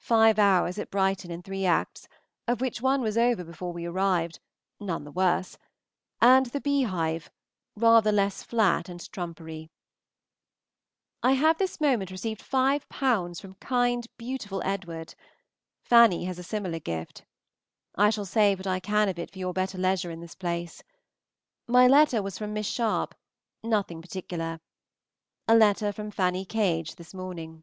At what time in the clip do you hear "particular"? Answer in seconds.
24.02-24.58